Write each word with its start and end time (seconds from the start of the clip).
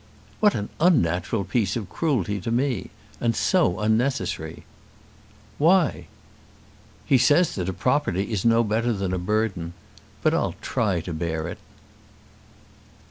"What 0.39 0.55
an 0.55 0.69
unnatural 0.79 1.43
piece 1.43 1.75
of 1.75 1.87
cruelty 1.87 2.41
to 2.41 2.49
me; 2.49 2.89
and 3.19 3.35
so 3.35 3.79
unnecessary!" 3.79 4.63
"Why?" 5.59 6.07
"He 7.05 7.19
says 7.19 7.53
that 7.53 7.69
a 7.69 7.73
property 7.73 8.31
is 8.33 8.43
no 8.43 8.63
better 8.63 8.93
than 8.93 9.13
a 9.13 9.19
burden. 9.19 9.73
But 10.23 10.33
I'll 10.33 10.55
try 10.59 11.03
and 11.05 11.19
bear 11.19 11.47
it." 11.47 11.59